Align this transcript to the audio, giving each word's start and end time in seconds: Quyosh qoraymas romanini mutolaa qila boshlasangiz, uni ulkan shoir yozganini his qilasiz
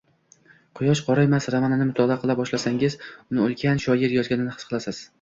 Quyosh 0.79 1.01
qoraymas 1.09 1.49
romanini 1.57 1.87
mutolaa 1.91 2.19
qila 2.25 2.39
boshlasangiz, 2.41 2.99
uni 3.31 3.47
ulkan 3.47 3.87
shoir 3.87 4.21
yozganini 4.21 4.61
his 4.61 4.69
qilasiz 4.73 5.09